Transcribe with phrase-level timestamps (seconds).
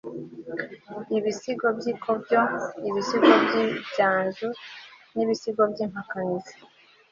[1.17, 2.39] ibisigo by'ikobyo,
[2.89, 4.49] ibisigo by'ibyanzu
[5.15, 6.53] n'ibisigo by'impakanizi